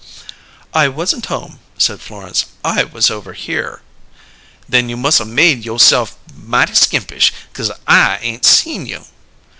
[0.73, 2.45] "I wasn't home," said Florence.
[2.65, 3.83] "I was over here."
[4.67, 9.05] "Then you mus' 'a' made you'se'f mighty skimpish, 'cause I ain't seen you!"